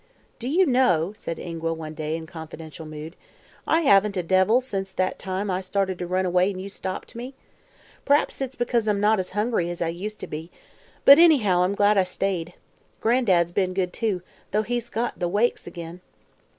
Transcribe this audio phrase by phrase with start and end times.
[0.39, 3.15] "Do you know," said Ingua one day, in confidential mood,
[3.67, 6.69] "I haven't had the devils since that time I started to run away and you
[6.69, 7.35] stopped me?
[8.03, 10.49] P'r'aps it's because I'm not as hungry as I used to be;
[11.05, 12.55] but, anyhow, I'm glad I stayed.
[12.99, 16.01] Gran'dad's been good, too, 'though he's got the 'wakes' ag'in."